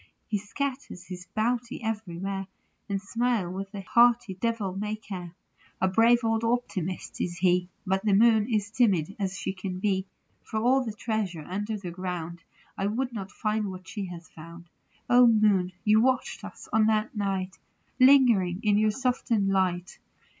He 0.29 0.39
scatters 0.39 1.05
his 1.05 1.27
bounty 1.35 1.83
everywhere, 1.83 2.47
And 2.89 2.99
smiles 2.99 3.53
with 3.53 3.71
a 3.75 3.81
hearty, 3.81 4.33
devil 4.33 4.75
may 4.75 4.95
care 4.95 5.19
THE 5.19 5.25
LOVER 5.25 5.29
AND 5.29 5.29
THE 5.29 5.37
MOON. 5.51 5.61
8 5.75 5.81
1 5.81 5.89
A 5.89 5.93
brave 5.93 6.19
old 6.23 6.43
optimist 6.43 7.21
is 7.21 7.37
he, 7.37 7.69
But 7.85 8.03
the 8.03 8.15
Moon 8.15 8.51
is 8.51 8.71
timid 8.71 9.15
as 9.19 9.37
she 9.37 9.53
can 9.53 9.77
be. 9.77 10.07
For 10.41 10.59
all 10.59 10.83
the 10.83 10.91
treasure 10.95 11.45
under 11.47 11.77
the 11.77 11.91
ground 11.91 12.41
I 12.75 12.87
would 12.87 13.13
not 13.13 13.29
find 13.31 13.69
what 13.69 13.87
she 13.87 14.05
has 14.05 14.27
found. 14.29 14.69
0 15.07 15.27
Moon, 15.27 15.71
you 15.83 16.01
watched 16.01 16.43
us 16.43 16.67
on 16.73 16.87
that 16.87 17.15
night, 17.15 17.59
Lingering 17.99 18.59
in 18.63 18.79
your 18.79 18.89
softened 18.89 19.49
light. 19.49 19.99